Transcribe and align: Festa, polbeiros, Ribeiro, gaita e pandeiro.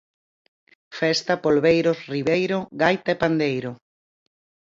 Festa, 0.99 1.33
polbeiros, 1.43 1.99
Ribeiro, 2.13 2.59
gaita 2.81 3.09
e 3.15 3.19
pandeiro. 3.23 3.71